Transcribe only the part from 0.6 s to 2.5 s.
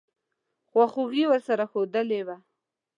خواخوږي ورسره ښودلې وه.